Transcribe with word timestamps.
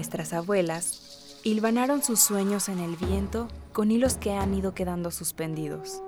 Nuestras 0.00 0.32
abuelas 0.32 1.36
hilvanaron 1.44 2.02
sus 2.02 2.20
sueños 2.20 2.70
en 2.70 2.78
el 2.78 2.96
viento 2.96 3.48
con 3.74 3.90
hilos 3.90 4.14
que 4.14 4.32
han 4.32 4.54
ido 4.54 4.72
quedando 4.72 5.10
suspendidos. 5.10 6.00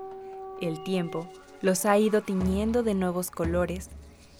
El 0.59 0.83
tiempo 0.83 1.27
los 1.61 1.85
ha 1.85 1.95
ido 1.99 2.23
tiñendo 2.23 2.81
de 2.81 2.95
nuevos 2.95 3.29
colores 3.29 3.91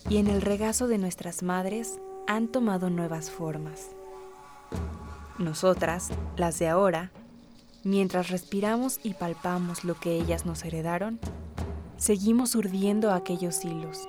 y 0.09 0.17
en 0.17 0.25
el 0.25 0.41
regazo 0.41 0.87
de 0.87 0.97
nuestras 0.97 1.43
madres 1.43 1.99
han 2.25 2.47
tomado 2.47 2.89
nuevas 2.89 3.29
formas. 3.29 3.89
Nosotras, 5.37 6.09
las 6.35 6.57
de 6.57 6.67
ahora, 6.67 7.11
mientras 7.83 8.31
respiramos 8.31 8.99
y 9.03 9.13
palpamos 9.13 9.83
lo 9.83 9.93
que 9.99 10.15
ellas 10.15 10.47
nos 10.47 10.65
heredaron, 10.65 11.19
seguimos 11.97 12.55
urdiendo 12.55 13.13
aquellos 13.13 13.63
hilos 13.63 13.99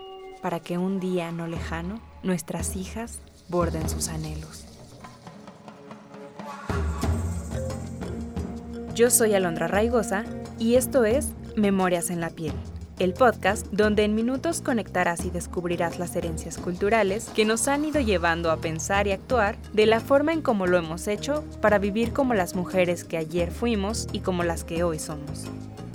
para 0.40 0.58
que 0.60 0.78
un 0.78 1.00
día 1.00 1.32
no 1.32 1.46
lejano 1.46 2.00
nuestras 2.22 2.76
hijas 2.76 3.18
borden 3.50 3.90
sus 3.90 4.08
anhelos. 4.08 4.73
Yo 8.94 9.10
soy 9.10 9.34
Alondra 9.34 9.66
Raigosa 9.66 10.24
y 10.58 10.76
esto 10.76 11.04
es 11.04 11.32
Memorias 11.56 12.10
en 12.10 12.20
la 12.20 12.30
piel 12.30 12.54
el 12.98 13.12
podcast 13.12 13.66
donde 13.72 14.04
en 14.04 14.14
minutos 14.14 14.60
conectarás 14.60 15.24
y 15.24 15.30
descubrirás 15.30 15.98
las 15.98 16.14
herencias 16.14 16.58
culturales 16.58 17.28
que 17.34 17.44
nos 17.44 17.66
han 17.66 17.84
ido 17.84 18.00
llevando 18.00 18.50
a 18.50 18.58
pensar 18.58 19.06
y 19.06 19.12
actuar 19.12 19.56
de 19.72 19.86
la 19.86 20.00
forma 20.00 20.32
en 20.32 20.42
como 20.42 20.66
lo 20.66 20.78
hemos 20.78 21.08
hecho 21.08 21.44
para 21.60 21.78
vivir 21.78 22.12
como 22.12 22.34
las 22.34 22.54
mujeres 22.54 23.04
que 23.04 23.16
ayer 23.16 23.50
fuimos 23.50 24.06
y 24.12 24.20
como 24.20 24.44
las 24.44 24.64
que 24.64 24.84
hoy 24.84 24.98
somos. 24.98 25.46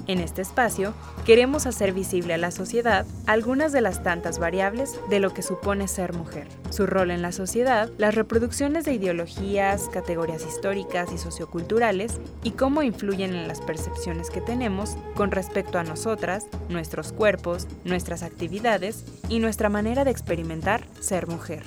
En 0.10 0.22
este 0.22 0.42
espacio, 0.42 0.96
queremos 1.24 1.68
hacer 1.68 1.94
visible 1.94 2.34
a 2.34 2.40
la 2.40 2.50
sociedad 2.50 3.06
algunas 3.28 3.72
de 3.72 3.82
las 3.82 4.02
tantas 4.02 4.40
variables 4.40 5.00
de 5.08 5.20
lo 5.20 5.36
que 5.36 5.44
supone 5.44 5.88
ser 5.88 6.14
mujer, 6.14 6.48
su 6.72 6.88
rol 6.88 7.12
en 7.12 7.22
la 7.22 7.32
sociedad, 7.32 7.92
las 8.00 8.16
reproducciones 8.16 8.86
de 8.86 8.94
ideologías, 8.94 9.88
categorías 9.90 10.44
históricas 10.48 11.12
y 11.14 11.20
socioculturales 11.20 12.20
y 12.44 12.52
cómo 12.54 12.82
influyen 12.82 13.36
en 13.36 13.48
las 13.48 13.62
percepciones 13.62 14.32
que 14.32 14.42
tenemos 14.42 14.98
con 15.14 15.30
respecto 15.30 15.78
a 15.78 15.84
nosotras, 15.84 16.48
nuestros 16.70 17.14
cuerpos, 17.14 17.68
nuestras 17.84 18.24
actividades 18.24 19.06
y 19.30 19.38
nuestra 19.38 19.70
manera 19.70 20.06
de 20.06 20.12
experimentar 20.12 20.88
ser 21.02 21.28
mujer. 21.28 21.62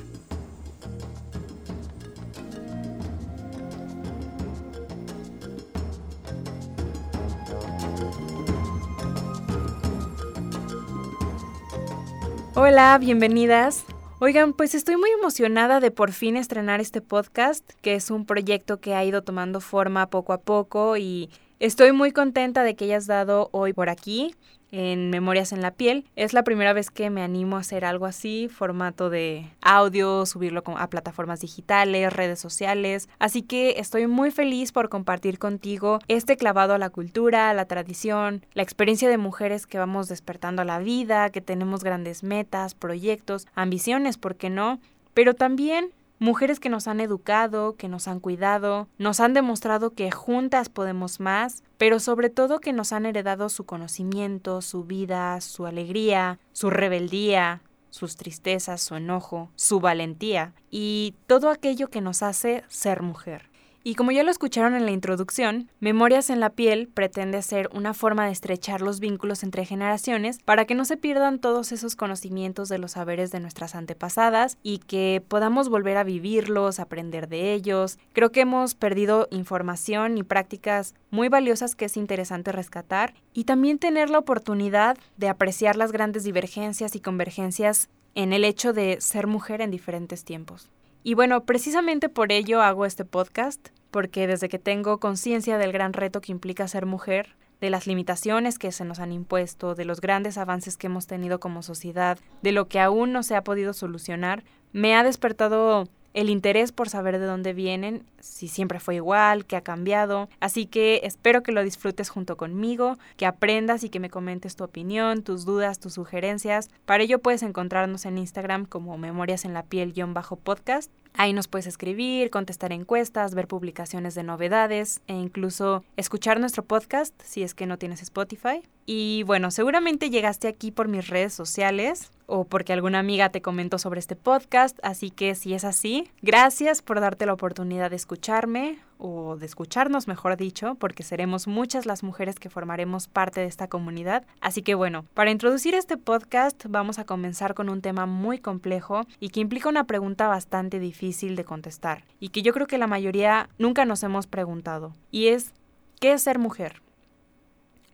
Hola, 12.54 12.98
bienvenidas. 12.98 13.82
Oigan, 14.18 14.52
pues 14.52 14.74
estoy 14.74 14.98
muy 14.98 15.08
emocionada 15.10 15.80
de 15.80 15.90
por 15.90 16.12
fin 16.12 16.36
estrenar 16.36 16.82
este 16.82 17.00
podcast, 17.00 17.64
que 17.80 17.94
es 17.94 18.10
un 18.10 18.26
proyecto 18.26 18.78
que 18.78 18.94
ha 18.94 19.02
ido 19.06 19.22
tomando 19.22 19.62
forma 19.62 20.10
poco 20.10 20.34
a 20.34 20.42
poco 20.42 20.98
y 20.98 21.30
estoy 21.62 21.92
muy 21.92 22.10
contenta 22.10 22.64
de 22.64 22.74
que 22.74 22.86
hayas 22.86 23.06
dado 23.06 23.48
hoy 23.52 23.72
por 23.72 23.88
aquí 23.88 24.34
en 24.72 25.10
Memorias 25.10 25.52
en 25.52 25.62
la 25.62 25.70
Piel. 25.70 26.04
Es 26.16 26.32
la 26.32 26.42
primera 26.42 26.72
vez 26.72 26.90
que 26.90 27.08
me 27.08 27.22
animo 27.22 27.56
a 27.56 27.60
hacer 27.60 27.84
algo 27.84 28.06
así, 28.06 28.48
formato 28.48 29.10
de 29.10 29.48
audio, 29.60 30.26
subirlo 30.26 30.64
a 30.76 30.90
plataformas 30.90 31.40
digitales, 31.40 32.12
redes 32.12 32.40
sociales. 32.40 33.08
Así 33.20 33.42
que 33.42 33.76
estoy 33.78 34.08
muy 34.08 34.32
feliz 34.32 34.72
por 34.72 34.88
compartir 34.88 35.38
contigo 35.38 36.00
este 36.08 36.36
clavado 36.36 36.74
a 36.74 36.78
la 36.78 36.90
cultura, 36.90 37.50
a 37.50 37.54
la 37.54 37.66
tradición, 37.66 38.44
la 38.54 38.64
experiencia 38.64 39.08
de 39.08 39.18
mujeres 39.18 39.68
que 39.68 39.78
vamos 39.78 40.08
despertando 40.08 40.62
a 40.62 40.64
la 40.64 40.80
vida, 40.80 41.30
que 41.30 41.40
tenemos 41.40 41.84
grandes 41.84 42.24
metas, 42.24 42.74
proyectos, 42.74 43.46
ambiciones, 43.54 44.18
¿por 44.18 44.34
qué 44.34 44.50
no? 44.50 44.80
Pero 45.14 45.34
también 45.34 45.92
mujeres 46.22 46.60
que 46.60 46.68
nos 46.68 46.86
han 46.86 47.00
educado, 47.00 47.74
que 47.76 47.88
nos 47.88 48.06
han 48.06 48.20
cuidado, 48.20 48.88
nos 48.96 49.18
han 49.18 49.34
demostrado 49.34 49.90
que 49.90 50.10
juntas 50.12 50.68
podemos 50.68 51.18
más, 51.18 51.64
pero 51.78 51.98
sobre 51.98 52.30
todo 52.30 52.60
que 52.60 52.72
nos 52.72 52.92
han 52.92 53.06
heredado 53.06 53.48
su 53.48 53.66
conocimiento, 53.66 54.62
su 54.62 54.84
vida, 54.84 55.40
su 55.40 55.66
alegría, 55.66 56.38
su 56.52 56.70
rebeldía, 56.70 57.62
sus 57.90 58.16
tristezas, 58.16 58.80
su 58.80 58.94
enojo, 58.94 59.50
su 59.56 59.80
valentía 59.80 60.54
y 60.70 61.16
todo 61.26 61.50
aquello 61.50 61.90
que 61.90 62.00
nos 62.00 62.22
hace 62.22 62.62
ser 62.68 63.02
mujer. 63.02 63.51
Y 63.84 63.96
como 63.96 64.12
ya 64.12 64.22
lo 64.22 64.30
escucharon 64.30 64.74
en 64.74 64.84
la 64.84 64.92
introducción, 64.92 65.68
Memorias 65.80 66.30
en 66.30 66.38
la 66.38 66.50
piel 66.50 66.86
pretende 66.86 67.42
ser 67.42 67.68
una 67.72 67.94
forma 67.94 68.26
de 68.26 68.32
estrechar 68.32 68.80
los 68.80 69.00
vínculos 69.00 69.42
entre 69.42 69.64
generaciones 69.64 70.38
para 70.44 70.66
que 70.66 70.76
no 70.76 70.84
se 70.84 70.96
pierdan 70.96 71.40
todos 71.40 71.72
esos 71.72 71.96
conocimientos 71.96 72.68
de 72.68 72.78
los 72.78 72.92
saberes 72.92 73.32
de 73.32 73.40
nuestras 73.40 73.74
antepasadas 73.74 74.56
y 74.62 74.78
que 74.78 75.20
podamos 75.26 75.68
volver 75.68 75.96
a 75.96 76.04
vivirlos, 76.04 76.78
aprender 76.78 77.28
de 77.28 77.54
ellos. 77.54 77.98
Creo 78.12 78.30
que 78.30 78.42
hemos 78.42 78.74
perdido 78.74 79.26
información 79.32 80.16
y 80.16 80.22
prácticas 80.22 80.94
muy 81.10 81.28
valiosas 81.28 81.74
que 81.74 81.86
es 81.86 81.96
interesante 81.96 82.52
rescatar 82.52 83.14
y 83.34 83.44
también 83.44 83.80
tener 83.80 84.10
la 84.10 84.18
oportunidad 84.18 84.96
de 85.16 85.28
apreciar 85.28 85.74
las 85.74 85.90
grandes 85.90 86.22
divergencias 86.22 86.94
y 86.94 87.00
convergencias 87.00 87.88
en 88.14 88.32
el 88.32 88.44
hecho 88.44 88.72
de 88.72 89.00
ser 89.00 89.26
mujer 89.26 89.60
en 89.60 89.72
diferentes 89.72 90.24
tiempos. 90.24 90.70
Y 91.02 91.14
bueno, 91.14 91.44
precisamente 91.44 92.08
por 92.08 92.30
ello 92.32 92.62
hago 92.62 92.86
este 92.86 93.04
podcast, 93.04 93.68
porque 93.90 94.26
desde 94.26 94.48
que 94.48 94.58
tengo 94.58 94.98
conciencia 94.98 95.58
del 95.58 95.72
gran 95.72 95.92
reto 95.92 96.20
que 96.20 96.32
implica 96.32 96.68
ser 96.68 96.86
mujer, 96.86 97.34
de 97.60 97.70
las 97.70 97.86
limitaciones 97.86 98.58
que 98.58 98.72
se 98.72 98.84
nos 98.84 98.98
han 98.98 99.12
impuesto, 99.12 99.76
de 99.76 99.84
los 99.84 100.00
grandes 100.00 100.36
avances 100.36 100.76
que 100.76 100.88
hemos 100.88 101.06
tenido 101.06 101.38
como 101.38 101.62
sociedad, 101.62 102.18
de 102.42 102.50
lo 102.50 102.66
que 102.66 102.80
aún 102.80 103.12
no 103.12 103.22
se 103.22 103.36
ha 103.36 103.44
podido 103.44 103.72
solucionar, 103.72 104.42
me 104.72 104.96
ha 104.96 105.04
despertado 105.04 105.88
el 106.14 106.30
interés 106.30 106.72
por 106.72 106.88
saber 106.88 107.18
de 107.18 107.26
dónde 107.26 107.52
vienen, 107.52 108.04
si 108.20 108.48
siempre 108.48 108.80
fue 108.80 108.96
igual, 108.96 109.46
qué 109.46 109.56
ha 109.56 109.62
cambiado. 109.62 110.28
Así 110.40 110.66
que 110.66 111.00
espero 111.04 111.42
que 111.42 111.52
lo 111.52 111.62
disfrutes 111.62 112.10
junto 112.10 112.36
conmigo, 112.36 112.98
que 113.16 113.26
aprendas 113.26 113.84
y 113.84 113.88
que 113.88 114.00
me 114.00 114.10
comentes 114.10 114.56
tu 114.56 114.64
opinión, 114.64 115.22
tus 115.22 115.44
dudas, 115.44 115.78
tus 115.78 115.94
sugerencias. 115.94 116.70
Para 116.84 117.02
ello 117.02 117.20
puedes 117.20 117.42
encontrarnos 117.42 118.06
en 118.06 118.18
Instagram 118.18 118.66
como 118.66 118.98
Memorias 118.98 119.44
en 119.44 119.54
la 119.54 119.64
piel-podcast. 119.64 120.90
Ahí 121.14 121.32
nos 121.32 121.48
puedes 121.48 121.66
escribir, 121.66 122.30
contestar 122.30 122.72
encuestas, 122.72 123.34
ver 123.34 123.46
publicaciones 123.46 124.14
de 124.14 124.22
novedades 124.22 125.00
e 125.06 125.14
incluso 125.14 125.84
escuchar 125.96 126.40
nuestro 126.40 126.64
podcast 126.64 127.14
si 127.22 127.42
es 127.42 127.54
que 127.54 127.66
no 127.66 127.78
tienes 127.78 128.02
Spotify. 128.02 128.62
Y 128.86 129.22
bueno, 129.24 129.50
seguramente 129.50 130.10
llegaste 130.10 130.48
aquí 130.48 130.70
por 130.70 130.88
mis 130.88 131.08
redes 131.08 131.32
sociales 131.32 132.10
o 132.26 132.44
porque 132.44 132.72
alguna 132.72 132.98
amiga 132.98 133.28
te 133.28 133.42
comentó 133.42 133.78
sobre 133.78 134.00
este 134.00 134.16
podcast, 134.16 134.78
así 134.82 135.10
que 135.10 135.34
si 135.34 135.54
es 135.54 135.64
así, 135.64 136.10
gracias 136.22 136.82
por 136.82 137.00
darte 137.00 137.26
la 137.26 137.34
oportunidad 137.34 137.90
de 137.90 137.96
escucharme 137.96 138.78
o 139.04 139.36
de 139.36 139.46
escucharnos, 139.46 140.06
mejor 140.06 140.36
dicho, 140.36 140.76
porque 140.76 141.02
seremos 141.02 141.48
muchas 141.48 141.86
las 141.86 142.04
mujeres 142.04 142.38
que 142.38 142.48
formaremos 142.48 143.08
parte 143.08 143.40
de 143.40 143.46
esta 143.46 143.66
comunidad. 143.66 144.24
Así 144.40 144.62
que 144.62 144.76
bueno, 144.76 145.04
para 145.14 145.32
introducir 145.32 145.74
este 145.74 145.96
podcast 145.96 146.64
vamos 146.68 147.00
a 147.00 147.04
comenzar 147.04 147.54
con 147.54 147.68
un 147.68 147.80
tema 147.80 148.06
muy 148.06 148.38
complejo 148.38 149.04
y 149.18 149.30
que 149.30 149.40
implica 149.40 149.68
una 149.68 149.84
pregunta 149.84 150.28
bastante 150.28 150.78
difícil 150.78 151.34
de 151.34 151.44
contestar 151.44 152.04
y 152.20 152.28
que 152.28 152.42
yo 152.42 152.52
creo 152.52 152.68
que 152.68 152.78
la 152.78 152.86
mayoría 152.86 153.48
nunca 153.58 153.84
nos 153.84 154.04
hemos 154.04 154.28
preguntado, 154.28 154.94
y 155.10 155.28
es, 155.28 155.52
¿qué 156.00 156.12
es 156.12 156.22
ser 156.22 156.38
mujer? 156.38 156.80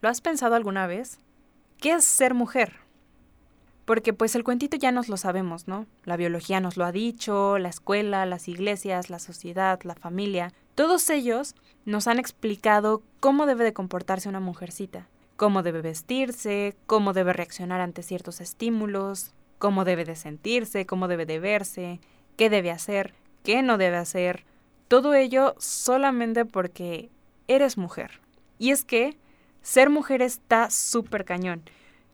¿Lo 0.03 0.09
has 0.09 0.21
pensado 0.21 0.55
alguna 0.55 0.87
vez? 0.87 1.19
¿Qué 1.79 1.93
es 1.93 2.05
ser 2.05 2.35
mujer? 2.35 2.88
Porque 3.89 4.13
pues 4.13 4.35
el 4.35 4.45
cuentito 4.45 4.77
ya 4.77 4.93
nos 4.93 5.09
lo 5.09 5.17
sabemos, 5.17 5.67
¿no? 5.67 5.87
La 6.05 6.19
biología 6.19 6.61
nos 6.61 6.77
lo 6.77 6.85
ha 6.85 6.93
dicho, 6.93 7.57
la 7.57 7.71
escuela, 7.71 8.27
las 8.27 8.47
iglesias, 8.47 9.09
la 9.09 9.19
sociedad, 9.19 9.81
la 9.83 9.95
familia, 9.95 10.53
todos 10.75 11.09
ellos 11.09 11.55
nos 11.87 12.07
han 12.07 12.19
explicado 12.19 13.03
cómo 13.19 13.47
debe 13.47 13.65
de 13.65 13.73
comportarse 13.73 14.29
una 14.29 14.41
mujercita, 14.41 15.09
cómo 15.37 15.63
debe 15.63 15.81
vestirse, 15.81 16.77
cómo 16.85 17.15
debe 17.15 17.33
reaccionar 17.33 17.81
ante 17.81 18.03
ciertos 18.03 18.43
estímulos, 18.43 19.33
cómo 19.59 19.87
debe 19.87 20.05
de 20.05 20.17
sentirse, 20.17 20.85
cómo 20.85 21.09
debe 21.09 21.25
de 21.25 21.39
verse, 21.39 21.99
qué 22.37 22.51
debe 22.51 22.71
hacer, 22.71 23.15
qué 23.43 23.63
no 23.63 23.79
debe 23.79 23.97
hacer. 23.97 24.45
Todo 24.89 25.15
ello 25.15 25.55
solamente 25.57 26.45
porque 26.45 27.09
eres 27.47 27.79
mujer. 27.79 28.21
Y 28.59 28.71
es 28.71 28.85
que 28.85 29.17
ser 29.63 29.89
mujer 29.89 30.21
está 30.21 30.69
súper 30.69 31.25
cañón. 31.25 31.63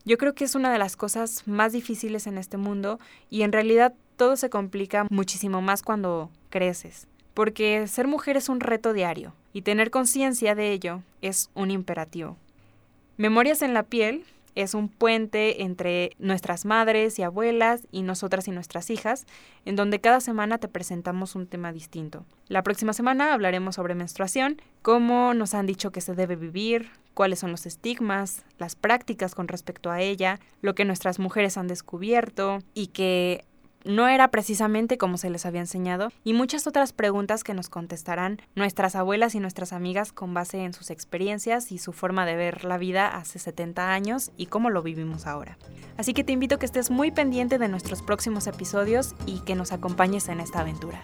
Yo 0.05 0.19
creo 0.19 0.35
que 0.35 0.45
es 0.45 0.55
una 0.55 0.71
de 0.71 0.79
las 0.79 0.97
cosas 0.97 1.47
más 1.47 1.73
difíciles 1.73 2.27
en 2.27 2.37
este 2.37 2.59
mundo 2.59 3.01
y 3.31 3.43
en 3.43 3.53
realidad 3.53 3.95
todo 4.17 4.37
se 4.37 4.51
complica 4.51 5.07
muchísimo 5.11 5.63
más 5.63 5.83
cuando 5.83 6.31
creces, 6.51 7.07
porque 7.33 7.87
ser 7.87 8.07
mujer 8.07 8.37
es 8.37 8.49
un 8.49 8.61
reto 8.61 8.93
diario 8.93 9.35
y 9.53 9.63
tener 9.63 9.91
conciencia 9.91 10.55
de 10.55 10.73
ello 10.73 11.03
es 11.23 11.51
un 11.55 11.71
imperativo. 11.71 12.37
Memorias 13.17 13.63
en 13.63 13.73
la 13.73 13.83
piel 13.83 14.25
es 14.55 14.75
un 14.75 14.89
puente 14.89 15.63
entre 15.63 16.13
nuestras 16.19 16.65
madres 16.65 17.19
y 17.19 17.23
abuelas 17.23 17.87
y 17.91 18.03
nosotras 18.03 18.49
y 18.49 18.51
nuestras 18.51 18.91
hijas, 18.91 19.27
en 19.65 19.77
donde 19.77 20.01
cada 20.01 20.21
semana 20.21 20.59
te 20.59 20.69
presentamos 20.69 21.35
un 21.35 21.47
tema 21.47 21.73
distinto. 21.73 22.25
La 22.49 22.63
próxima 22.63 22.93
semana 22.93 23.33
hablaremos 23.33 23.75
sobre 23.75 23.95
menstruación, 23.95 24.61
cómo 24.83 25.35
nos 25.35 25.55
han 25.55 25.67
dicho 25.67 25.91
que 25.93 26.01
se 26.01 26.15
debe 26.15 26.37
vivir, 26.37 26.91
cuáles 27.15 27.39
son 27.39 27.51
los 27.51 27.67
estigmas, 27.67 28.45
las 28.59 28.77
prácticas 28.77 29.35
con 29.35 29.49
respecto 29.49 29.91
a 29.91 30.01
ella, 30.01 30.41
lo 30.61 30.75
que 30.75 30.85
nuestras 30.85 31.19
mujeres 31.19 31.57
han 31.57 31.69
descubierto 31.69 32.59
y 32.75 32.89
que 32.89 33.45
no 33.85 34.09
era 34.09 34.29
precisamente 34.29 34.99
como 34.99 35.19
se 35.19 35.31
les 35.31 35.47
había 35.47 35.61
enseñado, 35.61 36.11
y 36.25 36.33
muchas 36.33 36.67
otras 36.67 36.93
preguntas 36.93 37.45
que 37.45 37.55
nos 37.55 37.69
contestarán 37.69 38.41
nuestras 38.55 38.97
abuelas 38.97 39.35
y 39.35 39.41
nuestras 39.41 39.73
amigas 39.73 40.13
con 40.13 40.35
base 40.35 40.65
en 40.65 40.73
sus 40.73 40.91
experiencias 40.91 41.73
y 41.73 41.79
su 41.79 41.93
forma 41.93 42.27
de 42.27 42.37
ver 42.37 42.65
la 42.65 42.79
vida 42.79 43.09
hace 43.09 43.39
70 43.39 43.93
años 43.93 44.33
y 44.37 44.47
cómo 44.47 44.71
lo 44.71 44.83
vivimos 44.83 45.27
ahora. 45.27 45.59
Así 45.97 46.13
que 46.15 46.25
te 46.25 46.33
invito 46.33 46.57
a 46.57 46.59
que 46.59 46.67
estés 46.67 46.91
muy 46.91 47.11
pendiente 47.11 47.59
de 47.59 47.69
nuestros 47.69 48.03
próximos 48.03 48.47
episodios 48.47 49.15
y 49.27 49.41
que 49.41 49.55
nos 49.55 49.73
acompañes 49.73 50.29
en 50.29 50.41
esta 50.41 50.61
aventura. 50.61 51.03